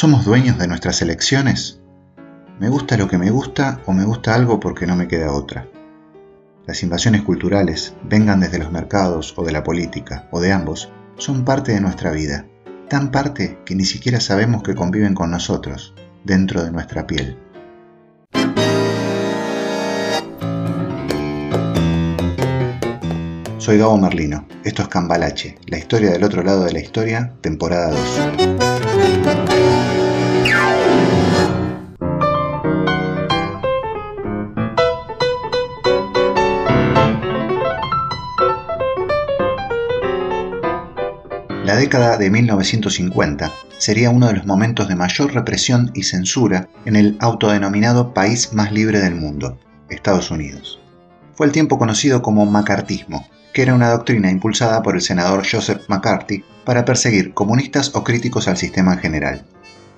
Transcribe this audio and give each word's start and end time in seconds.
¿Somos 0.00 0.24
dueños 0.24 0.56
de 0.56 0.66
nuestras 0.66 1.02
elecciones? 1.02 1.78
¿Me 2.58 2.70
gusta 2.70 2.96
lo 2.96 3.06
que 3.06 3.18
me 3.18 3.30
gusta 3.30 3.82
o 3.84 3.92
me 3.92 4.06
gusta 4.06 4.34
algo 4.34 4.58
porque 4.58 4.86
no 4.86 4.96
me 4.96 5.08
queda 5.08 5.30
otra? 5.30 5.68
Las 6.66 6.82
invasiones 6.82 7.20
culturales, 7.20 7.94
vengan 8.04 8.40
desde 8.40 8.58
los 8.58 8.72
mercados 8.72 9.34
o 9.36 9.44
de 9.44 9.52
la 9.52 9.62
política, 9.62 10.26
o 10.30 10.40
de 10.40 10.52
ambos, 10.52 10.90
son 11.18 11.44
parte 11.44 11.72
de 11.72 11.82
nuestra 11.82 12.12
vida, 12.12 12.46
tan 12.88 13.10
parte 13.10 13.58
que 13.66 13.74
ni 13.74 13.84
siquiera 13.84 14.20
sabemos 14.20 14.62
que 14.62 14.74
conviven 14.74 15.12
con 15.12 15.30
nosotros, 15.30 15.92
dentro 16.24 16.64
de 16.64 16.70
nuestra 16.70 17.06
piel. 17.06 17.36
Soy 23.58 23.76
Gabo 23.76 23.98
Merlino, 23.98 24.48
esto 24.64 24.80
es 24.80 24.88
Cambalache, 24.88 25.58
la 25.66 25.76
historia 25.76 26.10
del 26.10 26.24
otro 26.24 26.42
lado 26.42 26.64
de 26.64 26.72
la 26.72 26.80
historia, 26.80 27.34
temporada 27.42 27.90
2. 27.90 28.79
Década 41.90 42.18
de 42.18 42.30
1950 42.30 43.50
sería 43.78 44.10
uno 44.10 44.28
de 44.28 44.34
los 44.34 44.46
momentos 44.46 44.86
de 44.86 44.94
mayor 44.94 45.34
represión 45.34 45.90
y 45.92 46.04
censura 46.04 46.68
en 46.84 46.94
el 46.94 47.16
autodenominado 47.18 48.14
país 48.14 48.52
más 48.52 48.70
libre 48.70 49.00
del 49.00 49.16
mundo, 49.16 49.58
Estados 49.88 50.30
Unidos. 50.30 50.78
Fue 51.34 51.46
el 51.46 51.52
tiempo 51.52 51.80
conocido 51.80 52.22
como 52.22 52.46
macartismo, 52.46 53.28
que 53.52 53.62
era 53.62 53.74
una 53.74 53.90
doctrina 53.90 54.30
impulsada 54.30 54.84
por 54.84 54.94
el 54.94 55.02
senador 55.02 55.42
Joseph 55.44 55.82
McCarthy 55.88 56.44
para 56.64 56.84
perseguir 56.84 57.34
comunistas 57.34 57.90
o 57.96 58.04
críticos 58.04 58.46
al 58.46 58.56
sistema 58.56 58.92
en 58.92 59.00
general. 59.00 59.44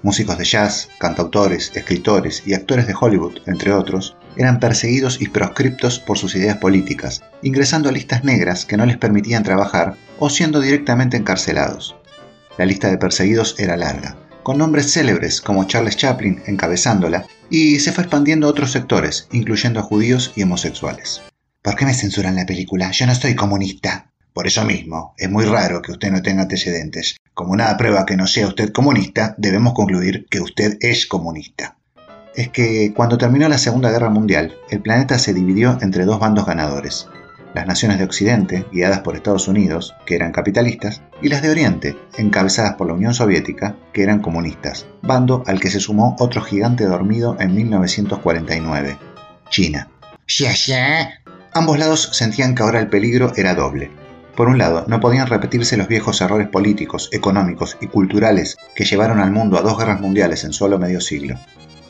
Músicos 0.03 0.37
de 0.37 0.45
jazz, 0.45 0.89
cantautores, 0.99 1.71
escritores 1.77 2.43
y 2.45 2.55
actores 2.55 2.89
de 2.89 2.95
Hollywood, 2.99 3.39
entre 3.47 3.73
otros, 3.73 4.17
eran 4.37 4.59
perseguidos 4.59 5.21
y 5.21 5.29
proscriptos 5.29 6.01
por 6.01 6.19
sus 6.19 6.35
ideas 6.35 6.57
políticas, 6.57 7.23
ingresando 7.41 7.89
a 7.89 7.93
listas 7.93 8.25
negras 8.25 8.65
que 8.65 8.77
no 8.77 8.85
les 8.85 8.97
permitían 8.97 9.45
trabajar 9.45 9.95
o 10.19 10.29
siendo 10.29 10.61
directamente 10.61 11.17
encarcelados. 11.17 11.95
La 12.59 12.65
lista 12.65 12.91
de 12.91 12.99
perseguidos 12.99 13.55
era 13.59 13.77
larga, 13.77 14.17
con 14.43 14.59
nombres 14.59 14.93
célebres 14.93 15.41
como 15.41 15.69
Charles 15.69 15.97
Chaplin 15.97 16.43
encabezándola, 16.47 17.25
y 17.49 17.79
se 17.79 17.93
fue 17.93 18.03
expandiendo 18.03 18.49
a 18.49 18.51
otros 18.51 18.73
sectores, 18.73 19.29
incluyendo 19.31 19.79
a 19.79 19.85
judíos 19.85 20.33
y 20.35 20.43
homosexuales. 20.43 21.23
¿Por 21.63 21.77
qué 21.77 21.87
me 21.87 21.95
censuran 21.95 22.35
la 22.35 22.47
película? 22.47 22.91
Yo 22.91 23.07
no 23.07 23.15
soy 23.15 23.37
comunista. 23.37 24.11
Por 24.33 24.49
eso 24.49 24.65
mismo, 24.65 25.15
es 25.17 25.31
muy 25.31 25.45
raro 25.45 25.81
que 25.81 25.93
usted 25.93 26.11
no 26.11 26.23
tenga 26.23 26.43
antecedentes. 26.43 27.17
Como 27.35 27.57
nada 27.57 27.79
prueba 27.79 28.05
que 28.05 28.17
no 28.17 28.27
sea 28.27 28.47
usted 28.47 28.73
comunista, 28.73 29.35
debemos 29.39 29.73
concluir 29.73 30.27
que 30.29 30.41
usted 30.41 30.77
es 30.81 31.07
comunista. 31.07 31.77
Es 32.35 32.51
que 32.51 32.93
cuando 32.95 33.17
terminó 33.17 33.49
la 33.49 33.57
Segunda 33.57 33.91
Guerra 33.91 34.11
Mundial, 34.11 34.55
el 34.71 34.81
planeta 34.81 35.19
se 35.19 35.33
dividió 35.33 35.79
entre 35.81 36.05
dos 36.05 36.19
bandos 36.19 36.45
ganadores. 36.45 37.09
Las 37.55 37.67
naciones 37.67 37.99
de 37.99 38.05
Occidente, 38.05 38.67
guiadas 38.71 39.01
por 39.01 39.17
Estados 39.17 39.49
Unidos, 39.49 39.95
que 40.05 40.15
eran 40.15 40.33
capitalistas, 40.33 41.03
y 41.23 41.29
las 41.29 41.41
de 41.41 41.51
Oriente, 41.51 41.97
encabezadas 42.19 42.75
por 42.75 42.87
la 42.87 42.95
Unión 42.95 43.15
Soviética, 43.15 43.77
que 43.95 44.03
eran 44.03 44.21
comunistas, 44.21 44.87
bando 45.01 45.43
al 45.47 45.59
que 45.59 45.71
se 45.71 45.81
sumó 45.81 46.17
otro 46.19 46.43
gigante 46.43 46.85
dormido 46.85 47.37
en 47.41 47.55
1949, 47.55 48.99
China. 49.49 49.89
Ambos 51.55 51.79
lados 51.79 52.11
sentían 52.13 52.55
que 52.55 52.63
ahora 52.63 52.81
el 52.81 52.89
peligro 52.89 53.33
era 53.37 53.55
doble. 53.55 53.91
Por 54.37 54.49
un 54.49 54.57
lado, 54.57 54.85
no 54.89 55.01
podían 55.01 55.27
repetirse 55.27 55.77
los 55.77 55.89
viejos 55.89 56.21
errores 56.23 56.49
políticos, 56.49 57.11
económicos 57.13 57.77
y 57.81 57.87
culturales 57.87 58.57
que 58.75 58.85
llevaron 58.85 59.21
al 59.21 59.31
mundo 59.31 59.59
a 59.59 59.63
dos 59.63 59.77
guerras 59.77 60.01
mundiales 60.01 60.45
en 60.45 60.55
solo 60.55 60.79
medio 60.79 61.01
siglo. 61.01 61.39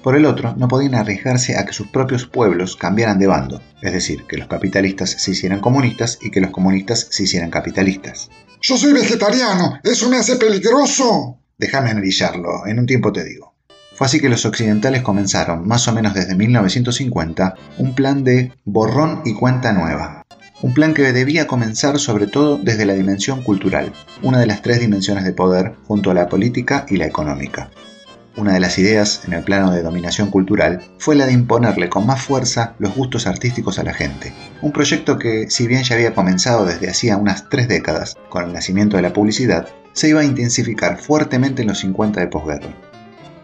Por 0.02 0.16
el 0.16 0.26
otro, 0.26 0.54
no 0.56 0.66
podían 0.66 0.96
arriesgarse 0.96 1.56
a 1.56 1.64
que 1.64 1.72
sus 1.72 1.86
propios 1.86 2.26
pueblos 2.26 2.76
cambiaran 2.76 3.20
de 3.20 3.28
bando, 3.28 3.62
es 3.80 3.92
decir, 3.92 4.24
que 4.26 4.36
los 4.36 4.48
capitalistas 4.48 5.10
se 5.10 5.30
hicieran 5.30 5.60
comunistas 5.60 6.18
y 6.20 6.32
que 6.32 6.40
los 6.40 6.50
comunistas 6.50 7.06
se 7.10 7.22
hicieran 7.22 7.50
capitalistas. 7.50 8.28
Yo 8.60 8.76
soy 8.76 8.92
vegetariano, 8.92 9.78
eso 9.84 10.10
me 10.10 10.16
hace 10.16 10.34
peligroso. 10.36 11.38
Déjame 11.56 11.90
analizarlo, 11.90 12.66
en 12.66 12.80
un 12.80 12.86
tiempo 12.86 13.12
te 13.12 13.22
digo. 13.22 13.54
Fue 13.94 14.06
así 14.06 14.18
que 14.18 14.28
los 14.28 14.44
occidentales 14.44 15.02
comenzaron, 15.02 15.68
más 15.68 15.86
o 15.86 15.92
menos 15.92 16.14
desde 16.14 16.34
1950, 16.34 17.54
un 17.78 17.94
plan 17.94 18.24
de 18.24 18.52
borrón 18.64 19.22
y 19.24 19.34
cuenta 19.34 19.72
nueva, 19.72 20.21
un 20.62 20.74
plan 20.74 20.94
que 20.94 21.12
debía 21.12 21.48
comenzar 21.48 21.98
sobre 21.98 22.28
todo 22.28 22.56
desde 22.56 22.86
la 22.86 22.94
dimensión 22.94 23.42
cultural, 23.42 23.92
una 24.22 24.38
de 24.38 24.46
las 24.46 24.62
tres 24.62 24.78
dimensiones 24.78 25.24
de 25.24 25.32
poder 25.32 25.74
junto 25.86 26.12
a 26.12 26.14
la 26.14 26.28
política 26.28 26.86
y 26.88 26.96
la 26.96 27.06
económica. 27.06 27.70
Una 28.36 28.54
de 28.54 28.60
las 28.60 28.78
ideas 28.78 29.22
en 29.26 29.34
el 29.34 29.42
plano 29.42 29.72
de 29.72 29.82
dominación 29.82 30.30
cultural 30.30 30.80
fue 30.98 31.16
la 31.16 31.26
de 31.26 31.32
imponerle 31.32 31.90
con 31.90 32.06
más 32.06 32.22
fuerza 32.22 32.74
los 32.78 32.94
gustos 32.94 33.26
artísticos 33.26 33.78
a 33.78 33.82
la 33.82 33.92
gente, 33.92 34.32
un 34.62 34.72
proyecto 34.72 35.18
que, 35.18 35.50
si 35.50 35.66
bien 35.66 35.82
ya 35.82 35.96
había 35.96 36.14
comenzado 36.14 36.64
desde 36.64 36.88
hacía 36.88 37.16
unas 37.16 37.48
tres 37.50 37.66
décadas, 37.66 38.16
con 38.30 38.44
el 38.44 38.52
nacimiento 38.52 38.96
de 38.96 39.02
la 39.02 39.12
publicidad, 39.12 39.68
se 39.92 40.08
iba 40.08 40.20
a 40.20 40.24
intensificar 40.24 40.96
fuertemente 40.96 41.62
en 41.62 41.68
los 41.68 41.80
50 41.80 42.20
de 42.20 42.28
posguerra. 42.28 42.70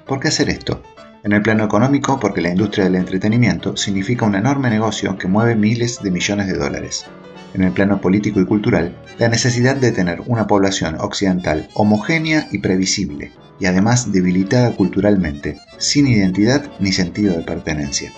¿Por 0.06 0.20
qué 0.20 0.28
hacer 0.28 0.48
esto? 0.48 0.82
En 1.24 1.32
el 1.32 1.42
plano 1.42 1.64
económico, 1.64 2.20
porque 2.20 2.40
la 2.40 2.50
industria 2.50 2.84
del 2.84 2.94
entretenimiento 2.94 3.76
significa 3.76 4.24
un 4.24 4.36
enorme 4.36 4.70
negocio 4.70 5.18
que 5.18 5.26
mueve 5.26 5.56
miles 5.56 6.00
de 6.00 6.12
millones 6.12 6.46
de 6.46 6.56
dólares. 6.56 7.06
En 7.54 7.62
el 7.62 7.72
plano 7.72 8.00
político 8.00 8.40
y 8.40 8.46
cultural, 8.46 8.96
la 9.18 9.28
necesidad 9.28 9.74
de 9.74 9.90
tener 9.90 10.22
una 10.26 10.46
población 10.46 10.96
occidental 11.00 11.68
homogénea 11.74 12.46
y 12.52 12.58
previsible, 12.58 13.32
y 13.58 13.66
además 13.66 14.12
debilitada 14.12 14.70
culturalmente, 14.76 15.58
sin 15.76 16.06
identidad 16.06 16.70
ni 16.78 16.92
sentido 16.92 17.36
de 17.36 17.42
pertenencia. 17.42 18.12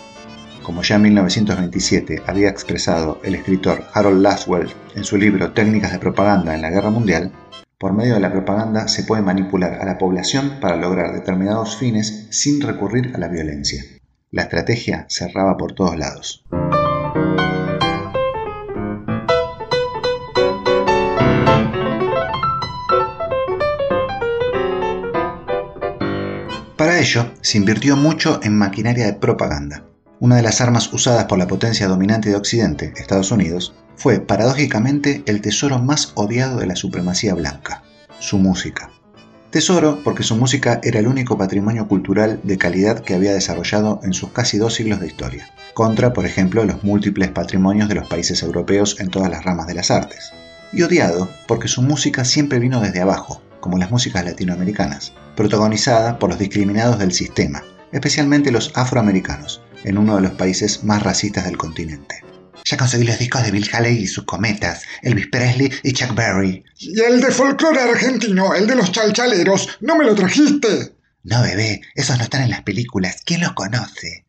Como 0.62 0.82
ya 0.82 0.96
en 0.96 1.02
1927 1.02 2.22
había 2.26 2.50
expresado 2.50 3.18
el 3.24 3.34
escritor 3.34 3.82
Harold 3.94 4.20
Laswell 4.20 4.68
en 4.94 5.04
su 5.04 5.16
libro 5.16 5.52
Técnicas 5.52 5.92
de 5.92 5.98
propaganda 5.98 6.54
en 6.54 6.60
la 6.60 6.70
Guerra 6.70 6.90
Mundial, 6.90 7.32
por 7.80 7.94
medio 7.94 8.12
de 8.12 8.20
la 8.20 8.30
propaganda 8.30 8.88
se 8.88 9.04
puede 9.04 9.22
manipular 9.22 9.80
a 9.80 9.86
la 9.86 9.96
población 9.96 10.58
para 10.60 10.76
lograr 10.76 11.14
determinados 11.14 11.78
fines 11.78 12.26
sin 12.28 12.60
recurrir 12.60 13.12
a 13.14 13.18
la 13.18 13.28
violencia. 13.28 13.82
La 14.30 14.42
estrategia 14.42 15.06
cerraba 15.08 15.56
por 15.56 15.72
todos 15.72 15.96
lados. 15.96 16.44
Para 26.76 26.98
ello, 26.98 27.32
se 27.40 27.56
invirtió 27.56 27.96
mucho 27.96 28.40
en 28.42 28.58
maquinaria 28.58 29.06
de 29.06 29.14
propaganda. 29.14 29.84
Una 30.18 30.36
de 30.36 30.42
las 30.42 30.60
armas 30.60 30.92
usadas 30.92 31.24
por 31.24 31.38
la 31.38 31.46
potencia 31.46 31.88
dominante 31.88 32.28
de 32.28 32.36
Occidente, 32.36 32.92
Estados 32.98 33.32
Unidos, 33.32 33.74
fue 34.00 34.18
paradójicamente 34.18 35.22
el 35.26 35.42
tesoro 35.42 35.78
más 35.78 36.12
odiado 36.14 36.58
de 36.58 36.66
la 36.66 36.74
supremacía 36.74 37.34
blanca, 37.34 37.82
su 38.18 38.38
música. 38.38 38.90
Tesoro 39.50 40.00
porque 40.02 40.22
su 40.22 40.36
música 40.36 40.80
era 40.82 41.00
el 41.00 41.06
único 41.06 41.36
patrimonio 41.36 41.86
cultural 41.86 42.40
de 42.42 42.56
calidad 42.56 43.00
que 43.00 43.12
había 43.12 43.34
desarrollado 43.34 44.00
en 44.02 44.14
sus 44.14 44.30
casi 44.30 44.56
dos 44.56 44.72
siglos 44.72 45.00
de 45.00 45.06
historia, 45.06 45.50
contra, 45.74 46.14
por 46.14 46.24
ejemplo, 46.24 46.64
los 46.64 46.82
múltiples 46.82 47.28
patrimonios 47.28 47.90
de 47.90 47.96
los 47.96 48.08
países 48.08 48.42
europeos 48.42 48.98
en 49.00 49.10
todas 49.10 49.30
las 49.30 49.44
ramas 49.44 49.66
de 49.66 49.74
las 49.74 49.90
artes. 49.90 50.32
Y 50.72 50.80
odiado 50.80 51.28
porque 51.46 51.68
su 51.68 51.82
música 51.82 52.24
siempre 52.24 52.58
vino 52.58 52.80
desde 52.80 53.02
abajo, 53.02 53.42
como 53.60 53.76
las 53.76 53.90
músicas 53.90 54.24
latinoamericanas, 54.24 55.12
protagonizada 55.36 56.18
por 56.18 56.30
los 56.30 56.38
discriminados 56.38 56.98
del 56.98 57.12
sistema, 57.12 57.64
especialmente 57.92 58.50
los 58.50 58.72
afroamericanos, 58.76 59.60
en 59.84 59.98
uno 59.98 60.16
de 60.16 60.22
los 60.22 60.32
países 60.32 60.84
más 60.84 61.02
racistas 61.02 61.44
del 61.44 61.58
continente. 61.58 62.29
Ya 62.70 62.76
conseguí 62.76 63.04
los 63.04 63.18
discos 63.18 63.42
de 63.42 63.50
Bill 63.50 63.68
Haley 63.72 63.98
y 63.98 64.06
sus 64.06 64.22
cometas, 64.22 64.84
Elvis 65.02 65.26
Presley 65.26 65.72
y 65.82 65.92
Chuck 65.92 66.14
Berry. 66.14 66.62
Y 66.78 67.00
el 67.00 67.20
de 67.20 67.32
folclore 67.32 67.80
argentino, 67.80 68.54
el 68.54 68.68
de 68.68 68.76
los 68.76 68.92
chalchaleros, 68.92 69.78
¿no 69.80 69.96
me 69.96 70.04
lo 70.04 70.14
trajiste? 70.14 70.94
No, 71.24 71.42
bebé, 71.42 71.80
esos 71.96 72.16
no 72.16 72.22
están 72.22 72.42
en 72.42 72.50
las 72.50 72.62
películas. 72.62 73.22
¿Quién 73.26 73.40
los 73.40 73.54
conoce? 73.54 74.24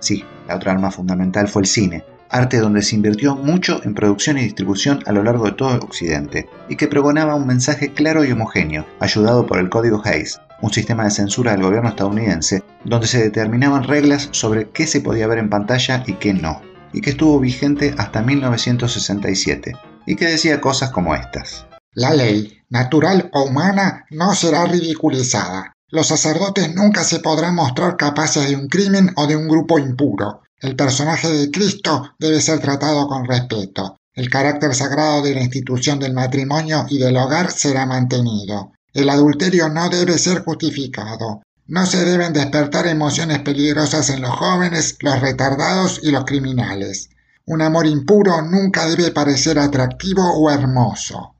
Sí, 0.00 0.24
la 0.48 0.56
otra 0.56 0.72
arma 0.72 0.90
fundamental 0.90 1.48
fue 1.48 1.60
el 1.60 1.68
cine, 1.68 2.02
arte 2.30 2.60
donde 2.60 2.80
se 2.80 2.96
invirtió 2.96 3.36
mucho 3.36 3.82
en 3.84 3.92
producción 3.92 4.38
y 4.38 4.44
distribución 4.44 5.00
a 5.04 5.12
lo 5.12 5.22
largo 5.22 5.44
de 5.44 5.52
todo 5.52 5.74
Occidente, 5.74 6.48
y 6.70 6.76
que 6.76 6.88
pregonaba 6.88 7.34
un 7.34 7.46
mensaje 7.46 7.92
claro 7.92 8.24
y 8.24 8.32
homogéneo, 8.32 8.86
ayudado 9.00 9.46
por 9.46 9.58
el 9.58 9.68
Código 9.68 10.00
Hayes, 10.02 10.40
un 10.62 10.72
sistema 10.72 11.04
de 11.04 11.10
censura 11.10 11.52
del 11.52 11.62
gobierno 11.62 11.90
estadounidense, 11.90 12.62
donde 12.86 13.06
se 13.06 13.22
determinaban 13.22 13.84
reglas 13.84 14.30
sobre 14.32 14.70
qué 14.70 14.86
se 14.86 15.02
podía 15.02 15.26
ver 15.26 15.36
en 15.36 15.50
pantalla 15.50 16.04
y 16.06 16.14
qué 16.14 16.32
no 16.32 16.71
y 16.92 17.00
que 17.00 17.10
estuvo 17.10 17.40
vigente 17.40 17.94
hasta 17.98 18.22
1967, 18.22 19.72
y 20.06 20.16
que 20.16 20.26
decía 20.26 20.60
cosas 20.60 20.90
como 20.90 21.14
estas. 21.14 21.66
La 21.94 22.14
ley, 22.14 22.58
natural 22.70 23.30
o 23.32 23.44
humana, 23.44 24.06
no 24.10 24.34
será 24.34 24.64
ridiculizada. 24.64 25.72
Los 25.88 26.06
sacerdotes 26.06 26.74
nunca 26.74 27.04
se 27.04 27.20
podrán 27.20 27.54
mostrar 27.54 27.96
capaces 27.96 28.48
de 28.48 28.56
un 28.56 28.68
crimen 28.68 29.12
o 29.16 29.26
de 29.26 29.36
un 29.36 29.46
grupo 29.46 29.78
impuro. 29.78 30.42
El 30.58 30.74
personaje 30.74 31.28
de 31.28 31.50
Cristo 31.50 32.14
debe 32.18 32.40
ser 32.40 32.60
tratado 32.60 33.06
con 33.08 33.26
respeto. 33.26 33.96
El 34.14 34.30
carácter 34.30 34.74
sagrado 34.74 35.22
de 35.22 35.34
la 35.34 35.42
institución 35.42 35.98
del 35.98 36.14
matrimonio 36.14 36.86
y 36.88 36.98
del 36.98 37.16
hogar 37.16 37.50
será 37.50 37.84
mantenido. 37.84 38.72
El 38.94 39.08
adulterio 39.10 39.68
no 39.68 39.88
debe 39.88 40.18
ser 40.18 40.44
justificado. 40.44 41.42
No 41.68 41.86
se 41.86 42.04
deben 42.04 42.32
despertar 42.32 42.88
emociones 42.88 43.38
peligrosas 43.38 44.10
en 44.10 44.20
los 44.20 44.32
jóvenes, 44.32 44.96
los 45.00 45.20
retardados 45.20 46.00
y 46.02 46.10
los 46.10 46.24
criminales. 46.24 47.08
Un 47.44 47.62
amor 47.62 47.86
impuro 47.86 48.42
nunca 48.42 48.86
debe 48.86 49.12
parecer 49.12 49.60
atractivo 49.60 50.22
o 50.24 50.50
hermoso. 50.50 51.36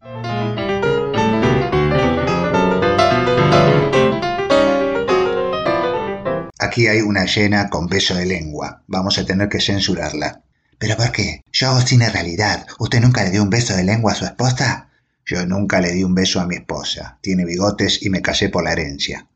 Aquí 6.60 6.86
hay 6.86 7.00
una 7.00 7.24
llena 7.24 7.68
con 7.68 7.88
beso 7.88 8.14
de 8.14 8.24
lengua. 8.24 8.84
Vamos 8.86 9.18
a 9.18 9.26
tener 9.26 9.48
que 9.48 9.60
censurarla. 9.60 10.40
¿Pero 10.78 10.96
por 10.96 11.10
qué? 11.10 11.42
Yo 11.52 11.80
cine 11.80 12.08
realidad. 12.10 12.64
¿Usted 12.78 13.00
nunca 13.00 13.24
le 13.24 13.30
dio 13.30 13.42
un 13.42 13.50
beso 13.50 13.74
de 13.74 13.82
lengua 13.82 14.12
a 14.12 14.16
su 14.16 14.24
esposa? 14.24 14.88
Yo 15.26 15.44
nunca 15.46 15.80
le 15.80 15.90
di 15.92 16.04
un 16.04 16.14
beso 16.14 16.40
a 16.40 16.46
mi 16.46 16.54
esposa. 16.54 17.18
Tiene 17.20 17.44
bigotes 17.44 18.00
y 18.02 18.08
me 18.08 18.22
casé 18.22 18.48
por 18.48 18.62
la 18.62 18.72
herencia. 18.72 19.26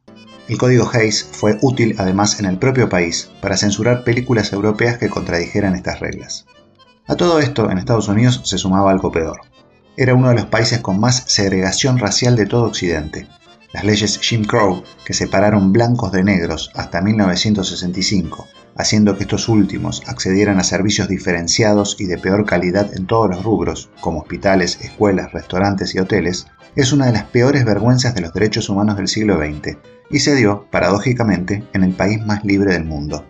El 0.49 0.59
código 0.59 0.89
Hayes 0.93 1.29
fue 1.33 1.59
útil 1.61 1.97
además 1.99 2.39
en 2.39 2.47
el 2.47 2.59
propio 2.59 2.89
país 2.89 3.31
para 3.41 3.57
censurar 3.57 4.05
películas 4.05 4.53
europeas 4.53 4.97
que 4.99 5.09
contradijeran 5.09 5.75
estas 5.75 5.99
reglas. 5.99 6.47
A 7.09 7.17
todo 7.17 7.41
esto, 7.41 7.71
en 7.71 7.79
Estados 7.79 8.09
Unidos 8.09 8.43
se 8.45 8.59
sumaba 8.59 8.91
algo 8.91 9.11
peor. 9.11 9.41
Era 9.97 10.15
uno 10.15 10.29
de 10.29 10.35
los 10.35 10.47
países 10.47 10.81
con 10.81 11.01
más 11.01 11.25
segregación 11.27 11.99
racial 11.99 12.37
de 12.37 12.47
todo 12.47 12.65
Occidente, 12.65 13.27
las 13.73 13.85
leyes 13.85 14.19
Jim 14.21 14.45
Crow, 14.45 14.85
que 15.05 15.15
separaron 15.15 15.73
blancos 15.73 16.13
de 16.13 16.23
negros 16.23 16.71
hasta 16.75 17.01
1965, 17.01 18.47
haciendo 18.79 19.17
que 19.17 19.25
estos 19.25 19.49
últimos 19.49 20.03
accedieran 20.07 20.59
a 20.59 20.65
servicios 20.65 21.09
diferenciados 21.09 21.97
y 21.99 22.07
de 22.07 22.19
peor 22.19 22.45
calidad 22.45 22.95
en 22.95 23.07
todos 23.07 23.31
los 23.31 23.43
rubros, 23.43 23.91
como 24.01 24.21
hospitales, 24.21 24.79
escuelas, 24.83 25.33
restaurantes 25.33 25.95
y 25.95 25.99
hoteles, 25.99 26.47
es 26.75 26.93
una 26.93 27.07
de 27.07 27.13
las 27.13 27.25
peores 27.25 27.65
vergüenzas 27.65 28.15
de 28.15 28.21
los 28.21 28.33
derechos 28.33 28.69
humanos 28.69 28.97
del 28.97 29.09
siglo 29.09 29.39
XX, 29.39 29.79
y 30.11 30.21
se 30.21 30.35
dio, 30.35 30.67
paradójicamente, 30.71 31.65
en 31.73 31.85
el 31.85 31.93
país 31.93 32.25
más 32.25 32.45
libre 32.45 32.73
del 32.73 32.85
mundo 32.85 33.25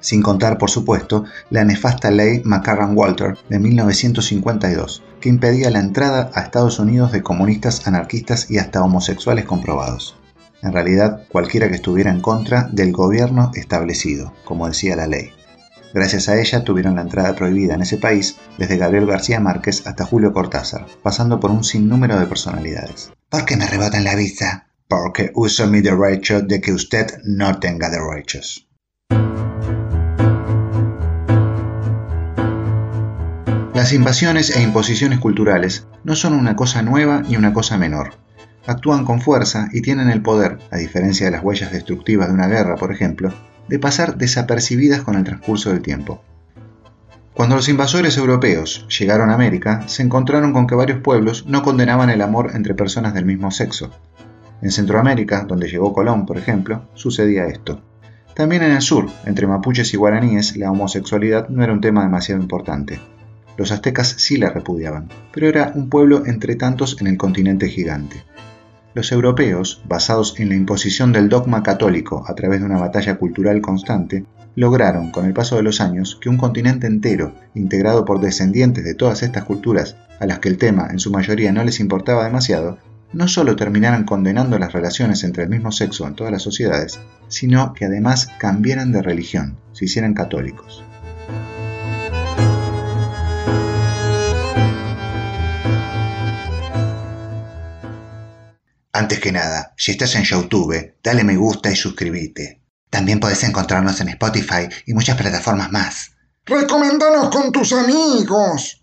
sin 0.00 0.22
contar, 0.22 0.58
por 0.58 0.70
supuesto, 0.70 1.24
la 1.50 1.64
nefasta 1.64 2.10
ley 2.10 2.42
McCarran-Walter 2.44 3.36
de 3.48 3.58
1952, 3.58 5.02
que 5.20 5.28
impedía 5.28 5.70
la 5.70 5.80
entrada 5.80 6.30
a 6.34 6.40
Estados 6.40 6.78
Unidos 6.78 7.12
de 7.12 7.22
comunistas, 7.22 7.86
anarquistas 7.86 8.50
y 8.50 8.58
hasta 8.58 8.82
homosexuales 8.82 9.44
comprobados. 9.44 10.17
En 10.62 10.72
realidad, 10.72 11.22
cualquiera 11.28 11.68
que 11.68 11.76
estuviera 11.76 12.10
en 12.10 12.20
contra 12.20 12.68
del 12.72 12.92
gobierno 12.92 13.52
establecido, 13.54 14.32
como 14.44 14.66
decía 14.66 14.96
la 14.96 15.06
ley. 15.06 15.30
Gracias 15.94 16.28
a 16.28 16.38
ella 16.38 16.64
tuvieron 16.64 16.96
la 16.96 17.02
entrada 17.02 17.34
prohibida 17.34 17.74
en 17.74 17.82
ese 17.82 17.96
país 17.96 18.36
desde 18.58 18.76
Gabriel 18.76 19.06
García 19.06 19.40
Márquez 19.40 19.86
hasta 19.86 20.04
Julio 20.04 20.32
Cortázar, 20.32 20.86
pasando 21.02 21.40
por 21.40 21.50
un 21.50 21.64
sinnúmero 21.64 22.18
de 22.18 22.26
personalidades. 22.26 23.12
¿Por 23.30 23.44
qué 23.44 23.56
me 23.56 23.66
rebotan 23.66 24.04
la 24.04 24.14
vista? 24.14 24.68
Porque 24.88 25.30
uso 25.34 25.66
mi 25.66 25.80
derecho 25.80 26.42
de 26.42 26.60
que 26.60 26.72
usted 26.72 27.06
no 27.24 27.58
tenga 27.58 27.88
derechos. 27.88 28.68
Las 33.74 33.92
invasiones 33.92 34.56
e 34.56 34.62
imposiciones 34.62 35.20
culturales 35.20 35.86
no 36.02 36.16
son 36.16 36.32
una 36.32 36.56
cosa 36.56 36.82
nueva 36.82 37.22
ni 37.22 37.36
una 37.36 37.52
cosa 37.52 37.78
menor. 37.78 38.14
Actúan 38.66 39.04
con 39.04 39.20
fuerza 39.20 39.68
y 39.72 39.80
tienen 39.80 40.10
el 40.10 40.22
poder, 40.22 40.58
a 40.70 40.76
diferencia 40.76 41.26
de 41.26 41.32
las 41.32 41.42
huellas 41.42 41.72
destructivas 41.72 42.28
de 42.28 42.34
una 42.34 42.48
guerra, 42.48 42.76
por 42.76 42.92
ejemplo, 42.92 43.32
de 43.68 43.78
pasar 43.78 44.16
desapercibidas 44.16 45.02
con 45.02 45.14
el 45.14 45.24
transcurso 45.24 45.70
del 45.70 45.82
tiempo. 45.82 46.22
Cuando 47.34 47.54
los 47.54 47.68
invasores 47.68 48.16
europeos 48.16 48.86
llegaron 48.88 49.30
a 49.30 49.34
América, 49.34 49.86
se 49.86 50.02
encontraron 50.02 50.52
con 50.52 50.66
que 50.66 50.74
varios 50.74 51.00
pueblos 51.00 51.46
no 51.46 51.62
condenaban 51.62 52.10
el 52.10 52.20
amor 52.20 52.50
entre 52.54 52.74
personas 52.74 53.14
del 53.14 53.26
mismo 53.26 53.50
sexo. 53.52 53.92
En 54.60 54.72
Centroamérica, 54.72 55.44
donde 55.44 55.68
llegó 55.68 55.92
Colón, 55.92 56.26
por 56.26 56.36
ejemplo, 56.36 56.88
sucedía 56.94 57.46
esto. 57.46 57.80
También 58.34 58.62
en 58.62 58.72
el 58.72 58.82
sur, 58.82 59.08
entre 59.24 59.46
mapuches 59.46 59.94
y 59.94 59.96
guaraníes, 59.96 60.56
la 60.56 60.70
homosexualidad 60.70 61.48
no 61.48 61.62
era 61.62 61.72
un 61.72 61.80
tema 61.80 62.02
demasiado 62.02 62.40
importante. 62.40 63.00
Los 63.56 63.72
aztecas 63.72 64.08
sí 64.18 64.36
la 64.36 64.50
repudiaban, 64.50 65.08
pero 65.32 65.48
era 65.48 65.72
un 65.74 65.88
pueblo 65.88 66.24
entre 66.26 66.56
tantos 66.56 66.96
en 67.00 67.06
el 67.06 67.16
continente 67.16 67.68
gigante. 67.68 68.24
Los 68.98 69.12
europeos, 69.12 69.80
basados 69.84 70.40
en 70.40 70.48
la 70.48 70.56
imposición 70.56 71.12
del 71.12 71.28
dogma 71.28 71.62
católico 71.62 72.24
a 72.26 72.34
través 72.34 72.58
de 72.58 72.66
una 72.66 72.80
batalla 72.80 73.16
cultural 73.16 73.60
constante, 73.60 74.24
lograron, 74.56 75.12
con 75.12 75.24
el 75.24 75.32
paso 75.32 75.54
de 75.54 75.62
los 75.62 75.80
años, 75.80 76.18
que 76.20 76.28
un 76.28 76.36
continente 76.36 76.88
entero, 76.88 77.32
integrado 77.54 78.04
por 78.04 78.20
descendientes 78.20 78.82
de 78.82 78.96
todas 78.96 79.22
estas 79.22 79.44
culturas, 79.44 79.94
a 80.18 80.26
las 80.26 80.40
que 80.40 80.48
el 80.48 80.58
tema 80.58 80.88
en 80.90 80.98
su 80.98 81.12
mayoría 81.12 81.52
no 81.52 81.62
les 81.62 81.78
importaba 81.78 82.24
demasiado, 82.24 82.78
no 83.12 83.28
solo 83.28 83.54
terminaran 83.54 84.02
condenando 84.02 84.58
las 84.58 84.72
relaciones 84.72 85.22
entre 85.22 85.44
el 85.44 85.48
mismo 85.48 85.70
sexo 85.70 86.04
en 86.08 86.16
todas 86.16 86.32
las 86.32 86.42
sociedades, 86.42 86.98
sino 87.28 87.74
que 87.74 87.84
además 87.84 88.30
cambiaran 88.40 88.90
de 88.90 89.02
religión, 89.02 89.58
se 89.70 89.84
hicieran 89.84 90.14
católicos. 90.14 90.82
Antes 98.98 99.20
que 99.20 99.30
nada, 99.30 99.74
si 99.76 99.92
estás 99.92 100.16
en 100.16 100.24
YouTube, 100.24 100.94
dale 101.04 101.22
me 101.22 101.36
gusta 101.36 101.70
y 101.70 101.76
suscríbete. 101.76 102.62
También 102.90 103.20
podés 103.20 103.44
encontrarnos 103.44 104.00
en 104.00 104.08
Spotify 104.08 104.68
y 104.86 104.92
muchas 104.92 105.16
plataformas 105.16 105.70
más. 105.70 106.16
¡Recomendanos 106.44 107.30
con 107.30 107.52
tus 107.52 107.72
amigos! 107.74 108.82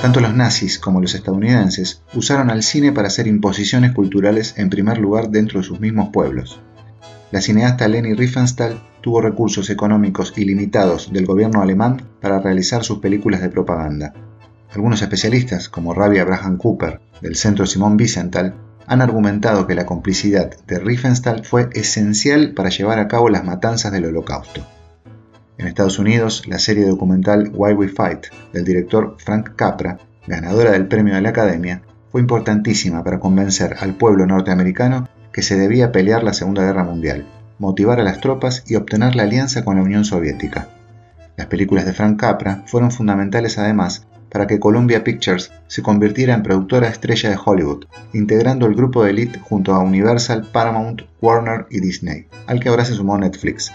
Tanto 0.00 0.20
los 0.20 0.32
nazis 0.32 0.78
como 0.78 1.00
los 1.00 1.16
estadounidenses 1.16 2.02
usaron 2.14 2.48
al 2.48 2.62
cine 2.62 2.92
para 2.92 3.08
hacer 3.08 3.26
imposiciones 3.26 3.90
culturales 3.94 4.54
en 4.58 4.70
primer 4.70 4.98
lugar 4.98 5.30
dentro 5.30 5.58
de 5.58 5.66
sus 5.66 5.80
mismos 5.80 6.10
pueblos. 6.12 6.60
La 7.32 7.40
cineasta 7.40 7.88
Leni 7.88 8.14
Riefenstahl 8.14 8.80
tuvo 9.00 9.20
recursos 9.20 9.70
económicos 9.70 10.32
ilimitados 10.36 11.12
del 11.12 11.26
gobierno 11.26 11.62
alemán 11.62 12.00
para 12.20 12.38
realizar 12.38 12.84
sus 12.84 13.00
películas 13.00 13.40
de 13.40 13.48
propaganda, 13.48 14.14
algunos 14.72 15.02
especialistas, 15.02 15.68
como 15.68 15.94
Rabbi 15.94 16.18
Abraham 16.18 16.58
Cooper, 16.58 17.00
del 17.20 17.36
Centro 17.36 17.66
Simón 17.66 17.96
Wiesenthal, 17.98 18.54
han 18.86 19.02
argumentado 19.02 19.66
que 19.66 19.74
la 19.74 19.86
complicidad 19.86 20.50
de 20.66 20.78
Riefenstahl 20.78 21.44
fue 21.44 21.68
esencial 21.72 22.52
para 22.52 22.68
llevar 22.68 22.98
a 22.98 23.08
cabo 23.08 23.28
las 23.28 23.44
matanzas 23.44 23.92
del 23.92 24.06
Holocausto. 24.06 24.66
En 25.58 25.66
Estados 25.66 25.98
Unidos, 25.98 26.46
la 26.46 26.58
serie 26.58 26.86
documental 26.86 27.50
Why 27.54 27.72
We 27.72 27.88
Fight, 27.88 28.26
del 28.52 28.64
director 28.64 29.16
Frank 29.18 29.56
Capra, 29.56 29.98
ganadora 30.26 30.72
del 30.72 30.86
premio 30.86 31.14
de 31.14 31.22
la 31.22 31.30
Academia, 31.30 31.82
fue 32.12 32.20
importantísima 32.20 33.02
para 33.02 33.20
convencer 33.20 33.76
al 33.80 33.94
pueblo 33.94 34.26
norteamericano 34.26 35.08
que 35.32 35.42
se 35.42 35.56
debía 35.56 35.92
pelear 35.92 36.22
la 36.22 36.32
Segunda 36.32 36.62
Guerra 36.62 36.84
Mundial, 36.84 37.26
motivar 37.58 38.00
a 38.00 38.04
las 38.04 38.20
tropas 38.20 38.64
y 38.66 38.76
obtener 38.76 39.16
la 39.16 39.24
alianza 39.24 39.64
con 39.64 39.76
la 39.76 39.82
Unión 39.82 40.04
Soviética. 40.04 40.68
Las 41.36 41.46
películas 41.46 41.86
de 41.86 41.92
Frank 41.92 42.18
Capra 42.18 42.62
fueron 42.66 42.90
fundamentales 42.90 43.58
además 43.58 44.06
para 44.30 44.46
que 44.46 44.60
Columbia 44.60 45.04
Pictures 45.04 45.52
se 45.66 45.82
convirtiera 45.82 46.34
en 46.34 46.42
productora 46.42 46.88
estrella 46.88 47.30
de 47.30 47.38
Hollywood, 47.42 47.84
integrando 48.12 48.66
el 48.66 48.74
grupo 48.74 49.04
de 49.04 49.10
elite 49.10 49.38
junto 49.38 49.74
a 49.74 49.78
Universal, 49.78 50.48
Paramount, 50.52 51.02
Warner 51.20 51.66
y 51.70 51.80
Disney, 51.80 52.26
al 52.46 52.60
que 52.60 52.68
ahora 52.68 52.84
se 52.84 52.94
sumó 52.94 53.16
Netflix. 53.18 53.72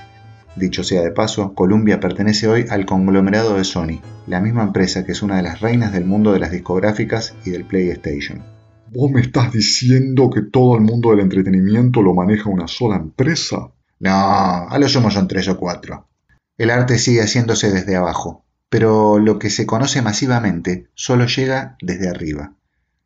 Dicho 0.56 0.84
sea 0.84 1.02
de 1.02 1.12
paso, 1.12 1.54
Columbia 1.54 2.00
pertenece 2.02 2.48
hoy 2.48 2.66
al 2.70 2.86
conglomerado 2.86 3.56
de 3.56 3.64
Sony, 3.64 4.02
la 4.28 4.42
misma 4.42 4.64
empresa 4.64 5.06
que 5.06 5.14
es 5.14 5.22
una 5.22 5.38
de 5.38 5.44
las 5.44 5.62
reinas 5.62 5.94
del 5.94 6.06
mundo 6.06 6.34
de 6.34 6.40
las 6.40 6.52
discográficas 6.52 7.34
y 7.46 7.52
del 7.52 7.64
PlayStation. 7.64 8.44
¿Vos 8.90 9.10
me 9.10 9.22
estás 9.22 9.54
diciendo 9.54 10.30
que 10.30 10.42
todo 10.42 10.76
el 10.76 10.82
mundo 10.82 11.12
del 11.12 11.22
entretenimiento 11.22 12.02
lo 12.02 12.14
maneja 12.14 12.50
una 12.50 12.68
sola 12.68 12.98
empresa? 12.98 13.72
No, 14.00 14.12
a 14.12 14.78
lo 14.78 14.90
sumo 14.90 15.10
son 15.10 15.30
tres 15.30 15.48
o 15.48 15.58
cuatro. 15.58 16.10
El 16.58 16.70
arte 16.70 17.00
sigue 17.00 17.22
haciéndose 17.22 17.72
desde 17.72 17.96
abajo, 17.96 18.44
pero 18.72 19.20
lo 19.20 19.38
que 19.38 19.50
se 19.50 19.66
conoce 19.66 20.02
masivamente 20.02 20.88
solo 20.96 21.26
llega 21.26 21.76
desde 21.82 22.08
arriba. 22.08 22.54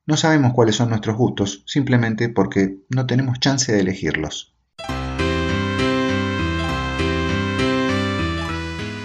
No 0.05 0.15
sabemos 0.15 0.53
cuáles 0.53 0.75
son 0.75 0.89
nuestros 0.89 1.17
gustos 1.17 1.63
simplemente 1.65 2.29
porque 2.29 2.77
no 2.89 3.07
tenemos 3.07 3.39
chance 3.39 3.74
de 3.74 3.79
elegirlos. 3.79 4.53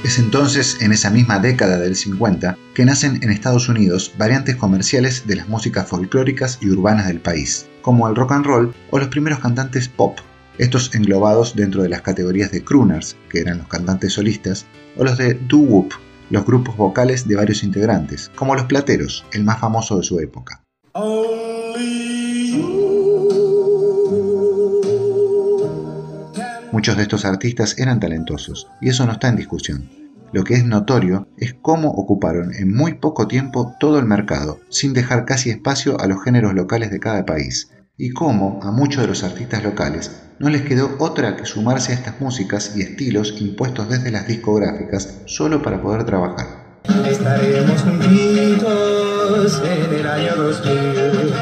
Es 0.05 0.19
entonces, 0.19 0.83
en 0.83 0.93
esa 0.93 1.09
misma 1.09 1.38
década 1.38 1.79
del 1.79 1.97
50, 1.97 2.59
que 2.75 2.85
nacen 2.85 3.23
en 3.23 3.31
Estados 3.31 3.71
Unidos 3.71 4.12
variantes 4.19 4.57
comerciales 4.57 5.26
de 5.26 5.37
las 5.37 5.49
músicas 5.49 5.88
folclóricas 5.88 6.59
y 6.61 6.69
urbanas 6.69 7.07
del 7.07 7.21
país, 7.21 7.69
como 7.81 8.07
el 8.07 8.17
rock 8.17 8.33
and 8.33 8.45
roll 8.45 8.75
o 8.90 8.99
los 8.99 9.09
primeros 9.09 9.38
cantantes 9.38 9.88
pop, 9.88 10.19
estos 10.59 10.95
englobados 10.95 11.57
dentro 11.57 11.83
de 11.83 11.88
las 11.88 12.02
categorías 12.02 12.50
de 12.50 12.62
crooners, 12.62 13.17
que 13.31 13.40
eran 13.40 13.59
los 13.59 13.69
cantantes 13.69 14.12
solistas, 14.12 14.67
o 14.99 15.05
los 15.05 15.17
de 15.17 15.35
doo-wop, 15.35 15.95
los 16.30 16.46
grupos 16.46 16.76
vocales 16.76 17.26
de 17.26 17.37
varios 17.37 17.62
integrantes, 17.64 18.30
como 18.37 18.54
Los 18.54 18.64
Plateros, 18.64 19.25
el 19.32 19.44
más 19.44 19.58
famoso 19.58 19.99
de 19.99 20.04
su 20.04 20.20
época. 20.20 20.64
Muchos 26.72 26.96
de 26.96 27.02
estos 27.02 27.25
artistas 27.25 27.78
eran 27.78 28.00
talentosos, 28.00 28.68
y 28.80 28.88
eso 28.88 29.04
no 29.04 29.12
está 29.12 29.28
en 29.28 29.37
discusión. 29.37 29.90
Lo 30.32 30.44
que 30.44 30.54
es 30.54 30.64
notorio 30.64 31.26
es 31.37 31.54
cómo 31.60 31.90
ocuparon 31.90 32.54
en 32.54 32.72
muy 32.72 32.94
poco 32.94 33.26
tiempo 33.26 33.75
todo 33.80 33.99
el 33.99 34.06
mercado, 34.06 34.60
sin 34.68 34.92
dejar 34.92 35.25
casi 35.25 35.50
espacio 35.50 36.00
a 36.00 36.06
los 36.06 36.22
géneros 36.22 36.54
locales 36.54 36.92
de 36.92 37.00
cada 37.00 37.26
país, 37.26 37.72
y 38.00 38.11
cómo 38.11 38.61
a 38.62 38.71
muchos 38.71 39.02
de 39.02 39.09
los 39.09 39.23
artistas 39.23 39.62
locales 39.62 40.23
no 40.38 40.49
les 40.49 40.62
quedó 40.62 40.97
otra 41.00 41.37
que 41.37 41.45
sumarse 41.45 41.92
a 41.92 41.97
estas 41.97 42.19
músicas 42.19 42.73
y 42.75 42.80
estilos 42.80 43.35
impuestos 43.38 43.90
desde 43.90 44.11
las 44.11 44.26
discográficas 44.26 45.19
solo 45.26 45.61
para 45.61 45.83
poder 45.83 46.04
trabajar. 46.04 46.47
Estaremos 47.07 47.83
juntitos 47.83 49.62
en 49.62 49.95
el 49.95 50.07
año 50.07 50.35
2000, 50.35 51.35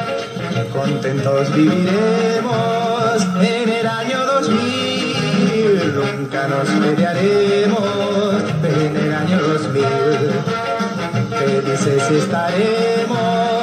contentos 0.73 1.55
viviremos 1.55 3.23
en 3.41 3.69
el 3.69 3.87
año 3.87 4.27
2000, 4.27 5.95
nunca 5.95 6.49
nos 6.49 6.69
pelearemos 6.69 8.43
en 8.65 8.97
el 8.97 9.15
año 9.15 9.39
2000, 9.41 9.85
felices 11.39 12.11
estaremos 12.11 13.58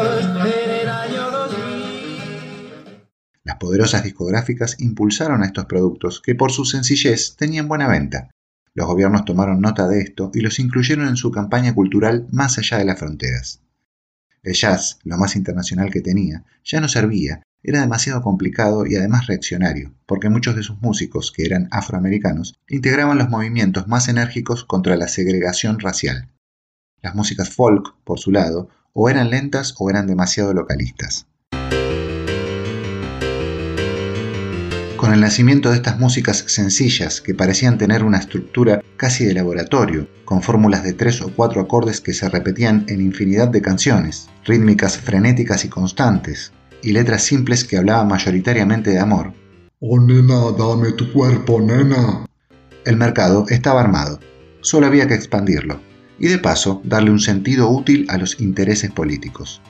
Las 3.55 3.61
poderosas 3.61 4.03
discográficas 4.03 4.75
impulsaron 4.81 5.41
a 5.41 5.45
estos 5.45 5.63
productos 5.63 6.19
que 6.21 6.35
por 6.35 6.51
su 6.51 6.65
sencillez 6.65 7.37
tenían 7.37 7.69
buena 7.69 7.87
venta. 7.87 8.29
Los 8.73 8.85
gobiernos 8.85 9.23
tomaron 9.23 9.61
nota 9.61 9.87
de 9.87 10.01
esto 10.01 10.29
y 10.33 10.41
los 10.41 10.59
incluyeron 10.59 11.07
en 11.07 11.15
su 11.15 11.31
campaña 11.31 11.73
cultural 11.73 12.27
más 12.33 12.57
allá 12.57 12.79
de 12.79 12.83
las 12.83 12.99
fronteras. 12.99 13.61
El 14.43 14.55
jazz, 14.55 14.99
lo 15.05 15.15
más 15.15 15.37
internacional 15.37 15.89
que 15.89 16.01
tenía, 16.01 16.43
ya 16.65 16.81
no 16.81 16.89
servía, 16.89 17.43
era 17.63 17.79
demasiado 17.79 18.21
complicado 18.21 18.85
y 18.85 18.97
además 18.97 19.27
reaccionario, 19.27 19.93
porque 20.05 20.27
muchos 20.27 20.57
de 20.57 20.63
sus 20.63 20.81
músicos, 20.81 21.31
que 21.31 21.45
eran 21.45 21.69
afroamericanos, 21.71 22.55
integraban 22.67 23.17
los 23.17 23.29
movimientos 23.29 23.87
más 23.87 24.09
enérgicos 24.09 24.65
contra 24.65 24.97
la 24.97 25.07
segregación 25.07 25.79
racial. 25.79 26.27
Las 27.01 27.15
músicas 27.15 27.51
folk, 27.51 27.95
por 28.03 28.19
su 28.19 28.31
lado, 28.31 28.67
o 28.91 29.09
eran 29.09 29.29
lentas 29.29 29.75
o 29.77 29.89
eran 29.89 30.07
demasiado 30.07 30.53
localistas. 30.53 31.27
Con 35.05 35.13
el 35.13 35.21
nacimiento 35.21 35.69
de 35.69 35.75
estas 35.75 35.99
músicas 35.99 36.45
sencillas 36.47 37.21
que 37.21 37.35
parecían 37.35 37.77
tener 37.77 38.03
una 38.03 38.17
estructura 38.17 38.81
casi 38.97 39.23
de 39.23 39.35
laboratorio, 39.35 40.07
con 40.25 40.41
fórmulas 40.41 40.83
de 40.83 40.93
tres 40.93 41.21
o 41.21 41.29
cuatro 41.29 41.61
acordes 41.61 42.01
que 42.01 42.11
se 42.11 42.27
repetían 42.27 42.85
en 42.87 43.01
infinidad 43.01 43.49
de 43.49 43.61
canciones, 43.61 44.29
rítmicas 44.45 44.97
frenéticas 44.97 45.63
y 45.63 45.69
constantes, 45.69 46.53
y 46.81 46.91
letras 46.91 47.21
simples 47.21 47.65
que 47.65 47.77
hablaban 47.77 48.07
mayoritariamente 48.07 48.89
de 48.89 48.99
amor, 48.99 49.33
Oh 49.79 49.99
nena, 49.99 50.51
dame 50.57 50.93
tu 50.93 51.13
cuerpo, 51.13 51.61
nena. 51.61 52.25
el 52.83 52.97
mercado 52.97 53.45
estaba 53.49 53.81
armado, 53.81 54.19
solo 54.61 54.87
había 54.87 55.07
que 55.07 55.13
expandirlo, 55.13 55.81
y 56.17 56.29
de 56.29 56.39
paso 56.39 56.81
darle 56.83 57.11
un 57.11 57.19
sentido 57.19 57.69
útil 57.69 58.07
a 58.09 58.17
los 58.17 58.41
intereses 58.41 58.89
políticos. 58.89 59.61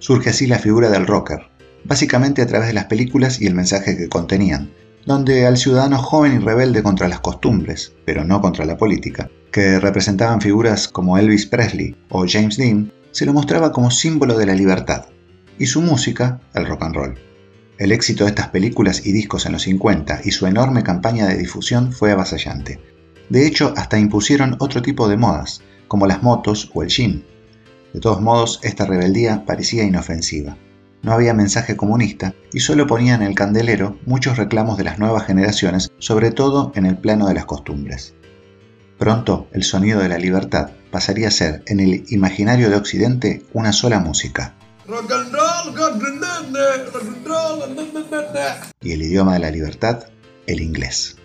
Surge 0.00 0.28
así 0.28 0.46
la 0.46 0.58
figura 0.58 0.90
del 0.90 1.06
rocker, 1.06 1.48
básicamente 1.86 2.42
a 2.42 2.46
través 2.46 2.68
de 2.68 2.74
las 2.74 2.86
películas 2.86 3.40
y 3.40 3.46
el 3.46 3.54
mensaje 3.54 3.96
que 3.96 4.08
contenían, 4.08 4.70
donde 5.06 5.46
al 5.46 5.56
ciudadano 5.56 5.98
joven 5.98 6.34
y 6.34 6.38
rebelde 6.38 6.82
contra 6.82 7.08
las 7.08 7.20
costumbres, 7.20 7.92
pero 8.04 8.24
no 8.24 8.40
contra 8.40 8.64
la 8.64 8.76
política, 8.76 9.30
que 9.52 9.78
representaban 9.78 10.40
figuras 10.40 10.88
como 10.88 11.16
Elvis 11.16 11.46
Presley 11.46 11.96
o 12.08 12.26
James 12.28 12.56
Dean, 12.56 12.92
se 13.12 13.24
lo 13.24 13.32
mostraba 13.32 13.72
como 13.72 13.90
símbolo 13.90 14.36
de 14.36 14.46
la 14.46 14.54
libertad, 14.54 15.06
y 15.58 15.66
su 15.66 15.80
música, 15.80 16.40
el 16.54 16.66
rock 16.66 16.82
and 16.82 16.96
roll. 16.96 17.18
El 17.78 17.92
éxito 17.92 18.24
de 18.24 18.30
estas 18.30 18.48
películas 18.48 19.06
y 19.06 19.12
discos 19.12 19.46
en 19.46 19.52
los 19.52 19.62
50 19.62 20.22
y 20.24 20.32
su 20.32 20.46
enorme 20.46 20.82
campaña 20.82 21.26
de 21.26 21.36
difusión 21.36 21.92
fue 21.92 22.10
avasallante. 22.10 22.80
De 23.28 23.46
hecho, 23.46 23.74
hasta 23.76 23.98
impusieron 23.98 24.56
otro 24.60 24.82
tipo 24.82 25.08
de 25.08 25.16
modas, 25.16 25.62
como 25.88 26.06
las 26.06 26.22
motos 26.22 26.70
o 26.74 26.82
el 26.82 26.88
jean. 26.88 27.24
De 27.92 28.00
todos 28.00 28.20
modos, 28.20 28.60
esta 28.62 28.86
rebeldía 28.86 29.44
parecía 29.44 29.84
inofensiva. 29.84 30.56
No 31.06 31.12
había 31.12 31.34
mensaje 31.34 31.76
comunista 31.76 32.34
y 32.52 32.58
solo 32.58 32.88
ponía 32.88 33.14
en 33.14 33.22
el 33.22 33.36
candelero 33.36 33.96
muchos 34.06 34.36
reclamos 34.36 34.76
de 34.76 34.82
las 34.82 34.98
nuevas 34.98 35.24
generaciones, 35.24 35.92
sobre 36.00 36.32
todo 36.32 36.72
en 36.74 36.84
el 36.84 36.98
plano 36.98 37.28
de 37.28 37.34
las 37.34 37.44
costumbres. 37.44 38.14
Pronto, 38.98 39.46
el 39.52 39.62
sonido 39.62 40.00
de 40.00 40.08
la 40.08 40.18
libertad 40.18 40.70
pasaría 40.90 41.28
a 41.28 41.30
ser, 41.30 41.62
en 41.68 41.78
el 41.78 42.06
imaginario 42.08 42.70
de 42.70 42.74
Occidente, 42.74 43.44
una 43.52 43.72
sola 43.72 44.00
música. 44.00 44.56
Y 48.80 48.90
el 48.90 49.02
idioma 49.02 49.34
de 49.34 49.38
la 49.38 49.50
libertad, 49.52 50.08
el 50.48 50.60
inglés. 50.60 51.18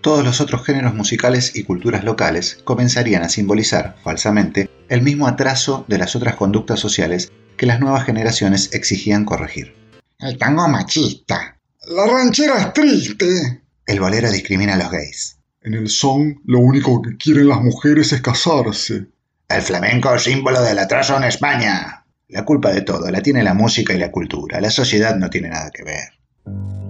Todos 0.00 0.24
los 0.24 0.40
otros 0.40 0.64
géneros 0.64 0.94
musicales 0.94 1.54
y 1.54 1.64
culturas 1.64 2.04
locales 2.04 2.58
comenzarían 2.64 3.22
a 3.22 3.28
simbolizar, 3.28 3.96
falsamente, 4.02 4.70
el 4.88 5.02
mismo 5.02 5.26
atraso 5.26 5.84
de 5.88 5.98
las 5.98 6.16
otras 6.16 6.36
conductas 6.36 6.80
sociales 6.80 7.32
que 7.56 7.66
las 7.66 7.80
nuevas 7.80 8.04
generaciones 8.04 8.70
exigían 8.72 9.24
corregir. 9.24 9.74
El 10.18 10.38
tango 10.38 10.66
machista. 10.68 11.58
La 11.86 12.06
ranchera 12.06 12.58
es 12.58 12.72
triste. 12.72 13.62
El 13.86 14.00
bolero 14.00 14.30
discrimina 14.30 14.74
a 14.74 14.78
los 14.78 14.90
gays. 14.90 15.38
En 15.62 15.74
el 15.74 15.88
son, 15.88 16.40
lo 16.44 16.60
único 16.60 17.02
que 17.02 17.16
quieren 17.16 17.48
las 17.48 17.60
mujeres 17.60 18.12
es 18.12 18.20
casarse. 18.20 19.06
El 19.48 19.62
flamenco 19.62 20.14
es 20.14 20.22
símbolo 20.24 20.62
del 20.62 20.78
atraso 20.78 21.16
en 21.16 21.24
España. 21.24 22.04
La 22.28 22.44
culpa 22.44 22.70
de 22.70 22.82
todo 22.82 23.10
la 23.10 23.22
tiene 23.22 23.42
la 23.42 23.54
música 23.54 23.94
y 23.94 23.98
la 23.98 24.10
cultura. 24.10 24.60
La 24.60 24.70
sociedad 24.70 25.16
no 25.16 25.30
tiene 25.30 25.48
nada 25.48 25.70
que 25.70 25.84
ver. 25.84 26.87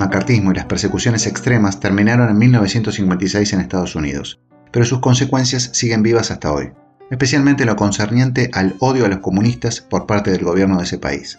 Macartismo 0.00 0.50
y 0.50 0.54
las 0.54 0.64
persecuciones 0.64 1.26
extremas 1.26 1.78
terminaron 1.78 2.30
en 2.30 2.38
1956 2.38 3.52
en 3.52 3.60
Estados 3.60 3.94
Unidos, 3.94 4.40
pero 4.72 4.86
sus 4.86 5.00
consecuencias 5.00 5.70
siguen 5.74 6.02
vivas 6.02 6.30
hasta 6.30 6.52
hoy, 6.52 6.72
especialmente 7.10 7.66
lo 7.66 7.76
concerniente 7.76 8.50
al 8.54 8.76
odio 8.78 9.04
a 9.04 9.08
los 9.08 9.18
comunistas 9.18 9.82
por 9.82 10.06
parte 10.06 10.30
del 10.30 10.42
gobierno 10.42 10.78
de 10.78 10.84
ese 10.84 10.98
país. 10.98 11.38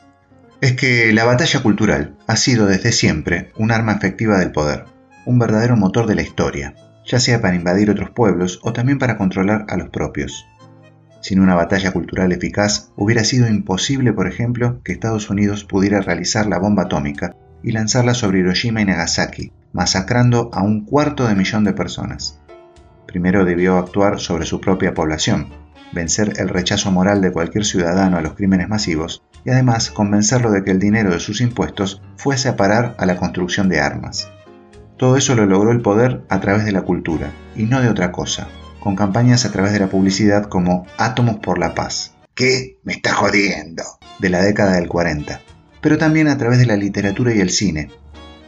Es 0.62 0.74
que 0.74 1.12
la 1.12 1.26
batalla 1.26 1.64
cultural 1.64 2.16
ha 2.28 2.36
sido 2.36 2.68
desde 2.68 2.92
siempre 2.92 3.52
un 3.58 3.72
arma 3.72 3.94
efectiva 3.94 4.38
del 4.38 4.52
poder, 4.52 4.86
un 5.26 5.40
verdadero 5.40 5.76
motor 5.76 6.06
de 6.06 6.14
la 6.14 6.22
historia, 6.22 6.76
ya 7.04 7.20
sea 7.20 7.42
para 7.42 7.56
invadir 7.56 7.90
otros 7.90 8.12
pueblos 8.12 8.60
o 8.62 8.74
también 8.74 9.00
para 9.00 9.18
controlar 9.18 9.66
a 9.70 9.76
los 9.76 9.90
propios. 9.90 10.46
Sin 11.20 11.40
una 11.40 11.56
batalla 11.56 11.92
cultural 11.92 12.32
eficaz, 12.32 12.92
hubiera 12.96 13.24
sido 13.24 13.48
imposible, 13.48 14.14
por 14.14 14.28
ejemplo, 14.28 14.82
que 14.84 14.92
Estados 14.92 15.32
Unidos 15.32 15.64
pudiera 15.64 16.00
realizar 16.02 16.46
la 16.46 16.60
bomba 16.60 16.84
atómica 16.84 17.36
y 17.64 17.72
lanzarla 17.72 18.14
sobre 18.14 18.40
Hiroshima 18.40 18.82
y 18.82 18.86
Nagasaki, 18.86 19.52
masacrando 19.74 20.50
a 20.54 20.64
un 20.64 20.86
cuarto 20.86 21.28
de 21.28 21.36
millón 21.36 21.64
de 21.64 21.74
personas. 21.74 22.40
Primero 23.06 23.46
debió 23.46 23.78
actuar 23.78 24.20
sobre 24.20 24.46
su 24.46 24.62
propia 24.62 24.94
población, 24.94 25.50
vencer 25.94 26.34
el 26.38 26.50
rechazo 26.50 26.92
moral 26.92 27.22
de 27.22 27.32
cualquier 27.32 27.66
ciudadano 27.66 28.18
a 28.18 28.22
los 28.22 28.34
crímenes 28.34 28.70
masivos 28.70 29.24
y 29.44 29.50
además 29.50 29.90
convencerlo 29.90 30.52
de 30.52 30.64
que 30.64 30.72
el 30.72 30.80
dinero 30.80 31.12
de 31.12 31.20
sus 31.20 31.42
impuestos 31.42 32.02
fuese 32.16 32.50
a 32.50 32.56
parar 32.56 32.96
a 32.98 33.06
la 33.06 33.18
construcción 33.18 33.70
de 33.70 33.80
armas. 33.80 34.30
Todo 34.98 35.18
eso 35.18 35.36
lo 35.36 35.46
logró 35.46 35.72
el 35.72 35.82
poder 35.82 36.22
a 36.30 36.40
través 36.40 36.64
de 36.64 36.72
la 36.72 36.84
cultura, 36.84 37.32
y 37.56 37.64
no 37.64 37.82
de 37.82 37.90
otra 37.90 38.12
cosa, 38.12 38.48
con 38.80 38.96
campañas 38.96 39.46
a 39.46 39.52
través 39.52 39.74
de 39.74 39.80
la 39.80 39.90
publicidad 39.90 40.46
como 40.46 40.86
Átomos 40.98 41.38
por 41.38 41.58
la 41.58 41.74
Paz. 41.74 42.14
¿Qué? 42.36 42.78
Me 42.84 42.94
está 42.94 43.14
jodiendo. 43.14 43.84
De 44.20 44.30
la 44.30 44.42
década 44.42 44.74
del 44.74 44.88
40. 44.88 45.42
Pero 45.82 45.98
también 45.98 46.28
a 46.28 46.38
través 46.38 46.60
de 46.60 46.66
la 46.66 46.78
literatura 46.78 47.34
y 47.34 47.40
el 47.40 47.50
cine. 47.50 47.90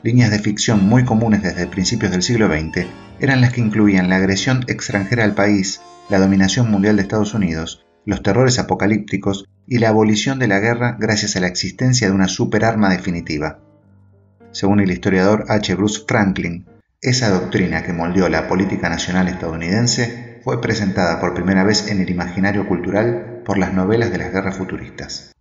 Líneas 0.04 0.32
de 0.32 0.40
ficción 0.40 0.88
muy 0.88 1.06
comunes 1.06 1.44
desde 1.44 1.68
principios 1.68 2.12
del 2.12 2.24
siglo 2.24 2.48
XX 2.48 2.86
eran 3.20 3.42
las 3.42 3.54
que 3.54 3.62
incluían 3.62 4.10
la 4.10 4.18
agresión 4.18 4.63
extranjera 4.68 5.24
al 5.24 5.34
país, 5.34 5.82
la 6.10 6.20
dominación 6.20 6.70
mundial 6.70 6.98
de 6.98 7.04
Estados 7.04 7.34
Unidos, 7.34 7.86
los 8.06 8.22
terrores 8.22 8.60
apocalípticos 8.60 9.46
y 9.66 9.80
la 9.80 9.90
abolición 9.90 10.40
de 10.40 10.48
la 10.48 10.60
guerra 10.60 10.98
gracias 11.00 11.36
a 11.36 11.40
la 11.40 11.48
existencia 11.48 12.08
de 12.08 12.13
una 12.13 12.28
superarma 12.28 12.90
definitiva. 12.90 13.60
Según 14.52 14.82
el 14.82 14.92
historiador 14.92 15.46
H. 15.48 15.74
Bruce 15.75 16.04
Franklin, 16.08 16.66
esa 17.02 17.30
doctrina 17.30 17.84
que 17.84 17.94
moldeó 17.94 18.30
la 18.30 18.48
política 18.48 18.90
nacional 18.90 19.28
estadounidense 19.28 20.40
fue 20.44 20.62
presentada 20.62 21.20
por 21.20 21.34
primera 21.34 21.63
vez 21.63 21.90
en 21.90 22.02
el 22.02 22.10
imaginario 22.10 22.68
cultural 22.68 23.42
por 23.46 23.58
las 23.58 23.74
novelas 23.74 24.12
de 24.12 24.18
las 24.20 24.32
guerras 24.32 24.58
futuristas. 24.58 25.33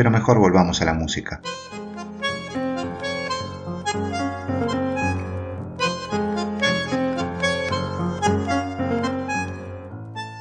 Pero 0.00 0.10
mejor 0.10 0.38
volvamos 0.38 0.80
a 0.80 0.86
la 0.86 0.94
música. 0.94 1.42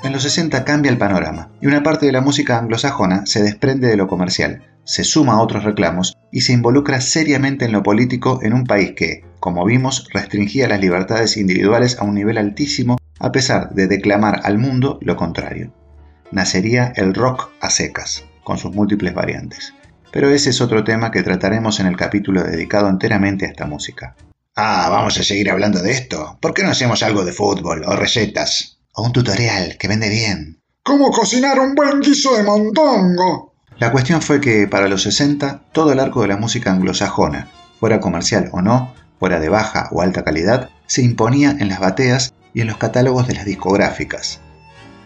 En 0.01 0.13
los 0.13 0.23
60 0.23 0.63
cambia 0.63 0.89
el 0.89 0.97
panorama 0.97 1.51
y 1.59 1.67
una 1.67 1.83
parte 1.83 2.05
de 2.05 2.13
la 2.13 2.21
música 2.21 2.57
anglosajona 2.57 3.25
se 3.25 3.43
desprende 3.43 3.89
de 3.89 3.97
lo 3.97 4.07
comercial, 4.07 4.63
se 4.85 5.03
suma 5.03 5.33
a 5.33 5.41
otros 5.41 5.65
reclamos 5.65 6.17
y 6.31 6.39
se 6.39 6.53
involucra 6.53 7.01
seriamente 7.01 7.65
en 7.65 7.73
lo 7.73 7.83
político 7.83 8.39
en 8.41 8.53
un 8.53 8.63
país 8.63 8.93
que, 8.95 9.25
como 9.41 9.65
vimos, 9.65 10.07
restringía 10.13 10.69
las 10.69 10.79
libertades 10.79 11.35
individuales 11.35 11.99
a 11.99 12.05
un 12.05 12.15
nivel 12.15 12.37
altísimo 12.37 12.95
a 13.19 13.33
pesar 13.33 13.71
de 13.71 13.87
declamar 13.87 14.39
al 14.45 14.57
mundo 14.57 14.99
lo 15.01 15.17
contrario. 15.17 15.73
nacería 16.31 16.93
el 16.95 17.13
rock 17.13 17.49
a 17.59 17.69
secas, 17.69 18.23
con 18.49 18.57
sus 18.57 18.73
múltiples 18.73 19.13
variantes. 19.13 19.75
Pero 20.11 20.31
ese 20.31 20.49
es 20.49 20.59
otro 20.59 20.83
tema 20.83 21.11
que 21.11 21.21
trataremos 21.21 21.79
en 21.79 21.85
el 21.85 21.95
capítulo 21.95 22.41
dedicado 22.41 22.89
enteramente 22.89 23.45
a 23.45 23.49
esta 23.49 23.67
música. 23.67 24.15
Ah, 24.55 24.87
vamos 24.89 25.19
a 25.19 25.23
seguir 25.23 25.51
hablando 25.51 25.83
de 25.83 25.91
esto. 25.91 26.39
¿Por 26.41 26.55
qué 26.55 26.63
no 26.63 26.71
hacemos 26.71 27.03
algo 27.03 27.23
de 27.23 27.31
fútbol 27.31 27.83
o 27.85 27.95
recetas? 27.95 28.79
O 28.95 29.03
un 29.03 29.13
tutorial 29.13 29.77
que 29.77 29.87
vende 29.87 30.09
bien. 30.09 30.63
¿Cómo 30.81 31.11
cocinar 31.11 31.59
un 31.59 31.75
buen 31.75 31.99
guiso 31.99 32.35
de 32.35 32.41
mondongo? 32.41 33.53
La 33.77 33.91
cuestión 33.91 34.19
fue 34.19 34.41
que 34.41 34.67
para 34.67 34.87
los 34.87 35.03
60 35.03 35.65
todo 35.71 35.93
el 35.93 35.99
arco 35.99 36.23
de 36.23 36.29
la 36.29 36.37
música 36.37 36.71
anglosajona, 36.71 37.51
fuera 37.79 37.99
comercial 37.99 38.49
o 38.51 38.63
no, 38.63 38.95
fuera 39.19 39.39
de 39.39 39.49
baja 39.49 39.89
o 39.91 40.01
alta 40.01 40.23
calidad, 40.23 40.71
se 40.87 41.03
imponía 41.03 41.51
en 41.51 41.69
las 41.69 41.79
bateas 41.79 42.33
y 42.55 42.61
en 42.61 42.67
los 42.67 42.77
catálogos 42.77 43.27
de 43.27 43.35
las 43.35 43.45
discográficas. 43.45 44.41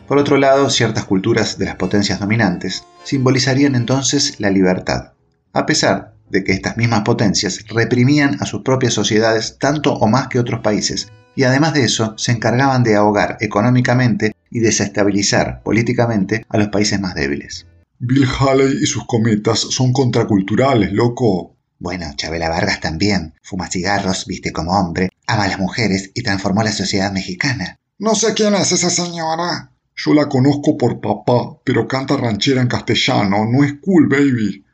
Por 0.08 0.18
otro 0.18 0.38
lado, 0.38 0.70
ciertas 0.70 1.06
culturas 1.06 1.58
de 1.58 1.66
las 1.66 1.76
potencias 1.76 2.20
dominantes 2.20 2.84
simbolizarían 3.04 3.76
entonces 3.76 4.40
la 4.40 4.50
libertad, 4.50 5.14
a 5.54 5.66
pesar 5.66 6.14
de 6.30 6.44
que 6.44 6.52
estas 6.52 6.78
mismas 6.78 7.04
potencias 7.04 7.64
reprimían 7.70 8.38
a 8.42 8.46
sus 8.46 8.64
propias 8.64 8.94
sociedades 8.94 9.58
tanto 9.60 9.94
o 9.94 10.08
más 10.08 10.28
que 10.28 10.40
otros 10.40 10.60
países, 10.60 11.10
y 11.36 11.44
además 11.44 11.74
de 11.74 11.86
eso 11.86 12.16
se 12.18 12.32
encargaban 12.32 12.84
de 12.84 12.96
ahogar 12.96 13.38
económicamente 13.40 14.36
y 14.50 14.60
desestabilizar 14.60 15.64
políticamente 15.64 16.46
a 16.50 16.58
los 16.58 16.68
países 16.68 17.00
más 17.00 17.16
débiles. 17.16 17.66
Bill 18.00 18.28
Haley 18.28 18.80
y 18.82 18.86
sus 18.86 19.06
cometas 19.08 19.60
son 19.60 19.94
contraculturales, 19.94 20.92
loco. 20.92 21.56
Bueno, 21.80 22.06
Chabela 22.16 22.50
Vargas 22.50 22.82
también. 22.82 23.34
Fuma 23.42 23.70
cigarros, 23.70 24.26
viste 24.28 24.52
como 24.52 24.78
hombre, 24.78 25.10
ama 25.28 25.46
a 25.46 25.48
las 25.48 25.60
mujeres 25.60 26.12
y 26.14 26.22
transformó 26.22 26.64
la 26.64 26.72
sociedad 26.72 27.12
mexicana. 27.12 27.80
No 27.98 28.16
sé 28.16 28.34
quién 28.34 28.54
es 28.56 28.72
esa 28.72 28.90
señora. 28.90 29.73
Yo 29.96 30.14
la 30.14 30.28
conozco 30.28 30.78
por 30.78 31.00
papá, 31.00 31.58
pero 31.64 31.88
canta 31.88 32.18
ranchera 32.18 32.62
en 32.62 32.68
castellano. 32.68 33.46
No 33.46 33.64
es 33.64 33.74
cool, 33.82 34.08
baby. 34.08 34.66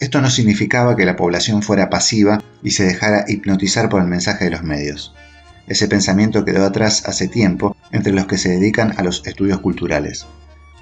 Esto 0.00 0.20
no 0.20 0.30
significaba 0.30 0.94
que 0.94 1.04
la 1.04 1.16
población 1.16 1.62
fuera 1.62 1.90
pasiva 1.90 2.40
y 2.62 2.70
se 2.70 2.84
dejara 2.84 3.24
hipnotizar 3.26 3.88
por 3.88 4.00
el 4.00 4.06
mensaje 4.08 4.44
de 4.44 4.52
los 4.52 4.62
medios. 4.62 5.14
Ese 5.66 5.88
pensamiento 5.88 6.44
quedó 6.44 6.64
atrás 6.64 7.06
hace 7.06 7.26
tiempo 7.28 7.76
entre 7.90 8.12
los 8.12 8.26
que 8.26 8.38
se 8.38 8.50
dedican 8.50 8.94
a 8.96 9.02
los 9.02 9.26
estudios 9.26 9.60
culturales. 9.60 10.26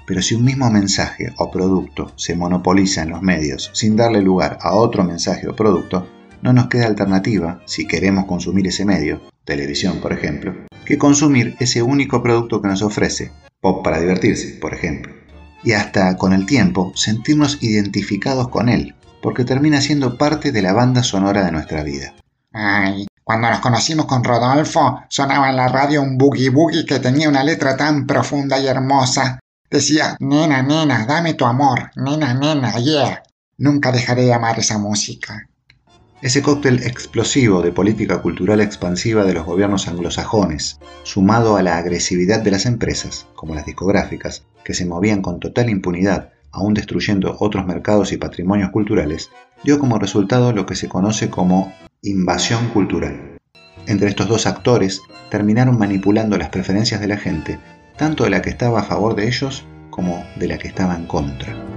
Pero 0.05 0.21
si 0.21 0.35
un 0.35 0.45
mismo 0.45 0.69
mensaje 0.69 1.33
o 1.37 1.51
producto 1.51 2.13
se 2.15 2.35
monopoliza 2.35 3.01
en 3.01 3.09
los 3.09 3.21
medios 3.21 3.71
sin 3.73 3.97
darle 3.97 4.21
lugar 4.21 4.59
a 4.61 4.75
otro 4.75 5.03
mensaje 5.03 5.47
o 5.49 5.55
producto, 5.55 6.07
no 6.41 6.53
nos 6.53 6.67
queda 6.67 6.85
alternativa, 6.85 7.61
si 7.65 7.87
queremos 7.87 8.25
consumir 8.25 8.67
ese 8.67 8.85
medio, 8.85 9.21
televisión 9.43 9.99
por 9.99 10.13
ejemplo, 10.13 10.53
que 10.85 10.97
consumir 10.97 11.55
ese 11.59 11.81
único 11.81 12.23
producto 12.23 12.61
que 12.61 12.69
nos 12.69 12.83
ofrece, 12.83 13.31
pop 13.61 13.83
para 13.83 13.99
divertirse, 13.99 14.57
por 14.59 14.73
ejemplo. 14.73 15.13
Y 15.63 15.73
hasta 15.73 16.15
con 16.17 16.33
el 16.33 16.45
tiempo 16.45 16.91
sentirnos 16.95 17.61
identificados 17.61 18.49
con 18.49 18.69
él, 18.69 18.95
porque 19.21 19.43
termina 19.43 19.81
siendo 19.81 20.17
parte 20.17 20.51
de 20.51 20.61
la 20.61 20.73
banda 20.73 21.03
sonora 21.03 21.43
de 21.43 21.51
nuestra 21.51 21.83
vida. 21.83 22.13
Ay, 22.53 23.07
cuando 23.23 23.49
nos 23.49 23.59
conocimos 23.59 24.05
con 24.05 24.23
Rodolfo, 24.23 25.01
sonaba 25.09 25.49
en 25.49 25.57
la 25.57 25.67
radio 25.67 26.01
un 26.01 26.17
boogie 26.17 26.49
boogie 26.49 26.85
que 26.85 26.99
tenía 26.99 27.27
una 27.27 27.43
letra 27.43 27.75
tan 27.75 28.07
profunda 28.07 28.57
y 28.57 28.67
hermosa. 28.67 29.39
Decía, 29.69 30.15
nena, 30.21 30.63
nena, 30.63 31.05
dame 31.05 31.33
tu 31.33 31.45
amor, 31.45 31.91
nena, 31.95 32.33
nena, 32.33 32.77
yeah. 32.77 33.21
Nunca 33.57 33.91
dejaré 33.91 34.23
de 34.23 34.33
amar 34.33 34.59
esa 34.59 34.77
música. 34.77 35.49
Ese 36.19 36.41
cóctel 36.41 36.81
explosivo 36.81 37.61
de 37.61 37.71
política 37.71 38.23
cultural 38.23 38.59
expansiva 38.59 39.23
de 39.23 39.35
los 39.35 39.45
gobiernos 39.45 39.87
anglosajones, 39.87 40.79
sumado 41.03 41.57
a 41.57 41.61
la 41.61 41.77
agresividad 41.77 42.41
de 42.41 42.49
las 42.49 42.65
empresas, 42.65 43.27
como 43.35 43.53
las 43.53 43.67
discográficas, 43.67 44.43
que 44.63 44.73
se 44.73 44.87
movían 44.87 45.21
con 45.21 45.39
total 45.39 45.69
impunidad, 45.69 46.31
aún 46.51 46.73
destruyendo 46.73 47.37
otros 47.39 47.67
mercados 47.67 48.11
y 48.13 48.17
patrimonios 48.17 48.71
culturales, 48.71 49.29
dio 49.63 49.77
como 49.77 49.99
resultado 49.99 50.53
lo 50.53 50.65
que 50.65 50.75
se 50.75 50.89
conoce 50.89 51.29
como 51.29 51.71
invasión 52.01 52.69
cultural. 52.69 53.37
Entre 53.85 54.09
estos 54.09 54.27
dos 54.27 54.47
actores 54.47 55.01
terminaron 55.29 55.77
manipulando 55.77 56.35
las 56.39 56.49
preferencias 56.49 56.99
de 56.99 57.09
la 57.09 57.17
gente, 57.17 57.59
tanto 57.95 58.23
de 58.23 58.31
la 58.31 58.41
que 58.41 58.49
estaba 58.49 58.79
a 58.79 58.85
favor 58.85 59.15
de 59.15 59.27
ellos 59.27 59.65
como 59.91 60.25
de 60.35 60.47
la 60.47 60.57
que 60.57 60.67
estaba 60.67 60.95
en 60.95 61.05
contra. 61.05 61.76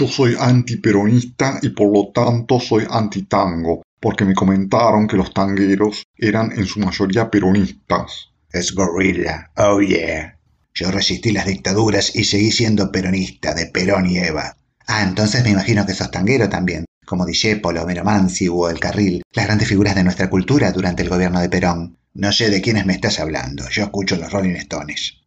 Yo 0.00 0.08
soy 0.08 0.34
antiperonista 0.40 1.58
y 1.60 1.68
por 1.68 1.92
lo 1.92 2.10
tanto 2.10 2.58
soy 2.58 2.86
antitango, 2.88 3.82
porque 4.00 4.24
me 4.24 4.32
comentaron 4.32 5.06
que 5.06 5.18
los 5.18 5.34
tangueros 5.34 6.04
eran 6.16 6.52
en 6.52 6.64
su 6.64 6.80
mayoría 6.80 7.30
peronistas. 7.30 8.30
Es 8.50 8.74
gorilla, 8.74 9.50
oh 9.58 9.82
yeah. 9.82 10.38
Yo 10.72 10.90
resistí 10.90 11.32
las 11.32 11.44
dictaduras 11.44 12.16
y 12.16 12.24
seguí 12.24 12.50
siendo 12.50 12.90
peronista, 12.90 13.52
de 13.52 13.66
Perón 13.66 14.06
y 14.06 14.16
Eva. 14.16 14.56
Ah, 14.86 15.02
entonces 15.02 15.44
me 15.44 15.50
imagino 15.50 15.84
que 15.84 15.92
sos 15.92 16.10
tanguero 16.10 16.48
también, 16.48 16.86
como 17.04 17.26
Discepolo, 17.26 17.84
Meromansi 17.84 18.48
o 18.48 18.70
El 18.70 18.80
Carril, 18.80 19.20
las 19.34 19.44
grandes 19.44 19.68
figuras 19.68 19.94
de 19.96 20.04
nuestra 20.04 20.30
cultura 20.30 20.72
durante 20.72 21.02
el 21.02 21.10
gobierno 21.10 21.42
de 21.42 21.50
Perón. 21.50 21.98
No 22.14 22.32
sé 22.32 22.48
de 22.48 22.62
quiénes 22.62 22.86
me 22.86 22.94
estás 22.94 23.20
hablando, 23.20 23.68
yo 23.68 23.82
escucho 23.82 24.16
los 24.16 24.32
Rolling 24.32 24.56
Stones. 24.56 25.20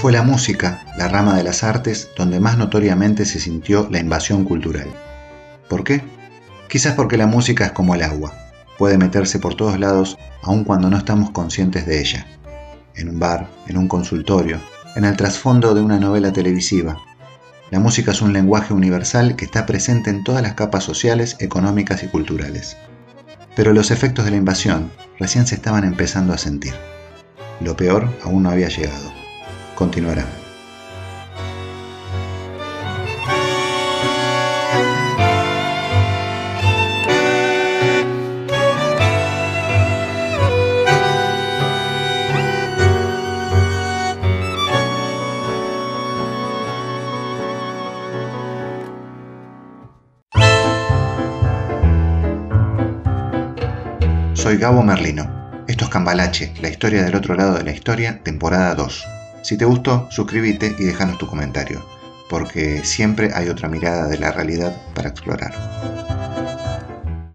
Fue 0.00 0.12
la 0.12 0.22
música, 0.22 0.82
la 0.96 1.08
rama 1.08 1.36
de 1.36 1.42
las 1.42 1.62
artes, 1.62 2.08
donde 2.16 2.40
más 2.40 2.56
notoriamente 2.56 3.26
se 3.26 3.38
sintió 3.38 3.86
la 3.90 3.98
invasión 3.98 4.46
cultural. 4.46 4.86
¿Por 5.68 5.84
qué? 5.84 6.02
Quizás 6.70 6.94
porque 6.94 7.18
la 7.18 7.26
música 7.26 7.66
es 7.66 7.72
como 7.72 7.94
el 7.94 8.02
agua, 8.02 8.32
puede 8.78 8.96
meterse 8.96 9.38
por 9.38 9.56
todos 9.56 9.78
lados 9.78 10.16
aun 10.42 10.64
cuando 10.64 10.88
no 10.88 10.96
estamos 10.96 11.32
conscientes 11.32 11.84
de 11.84 12.00
ella. 12.00 12.26
En 12.94 13.10
un 13.10 13.18
bar, 13.18 13.50
en 13.66 13.76
un 13.76 13.88
consultorio, 13.88 14.58
en 14.96 15.04
el 15.04 15.18
trasfondo 15.18 15.74
de 15.74 15.82
una 15.82 16.00
novela 16.00 16.32
televisiva. 16.32 16.96
La 17.70 17.78
música 17.78 18.12
es 18.12 18.22
un 18.22 18.32
lenguaje 18.32 18.72
universal 18.72 19.36
que 19.36 19.44
está 19.44 19.66
presente 19.66 20.08
en 20.08 20.24
todas 20.24 20.40
las 20.40 20.54
capas 20.54 20.82
sociales, 20.82 21.36
económicas 21.40 22.02
y 22.02 22.06
culturales. 22.06 22.78
Pero 23.54 23.74
los 23.74 23.90
efectos 23.90 24.24
de 24.24 24.30
la 24.30 24.38
invasión 24.38 24.90
recién 25.18 25.46
se 25.46 25.56
estaban 25.56 25.84
empezando 25.84 26.32
a 26.32 26.38
sentir. 26.38 26.72
Lo 27.60 27.76
peor 27.76 28.08
aún 28.24 28.44
no 28.44 28.50
había 28.50 28.68
llegado 28.68 29.19
continuará. 29.80 30.26
Soy 54.34 54.58
Gabo 54.58 54.82
Merlino. 54.82 55.24
Esto 55.66 55.84
es 55.84 55.90
Cambalache, 55.90 56.52
la 56.60 56.68
historia 56.68 57.02
del 57.02 57.14
otro 57.14 57.34
lado 57.34 57.54
de 57.54 57.64
la 57.64 57.70
historia, 57.70 58.22
temporada 58.22 58.74
2. 58.74 59.19
Si 59.42 59.56
te 59.56 59.64
gustó, 59.64 60.06
suscríbete 60.10 60.74
y 60.78 60.84
déjanos 60.84 61.18
tu 61.18 61.26
comentario, 61.26 61.84
porque 62.28 62.84
siempre 62.84 63.30
hay 63.34 63.48
otra 63.48 63.68
mirada 63.68 64.06
de 64.06 64.18
la 64.18 64.32
realidad 64.32 64.76
para 64.94 65.08
explorar. 65.08 66.09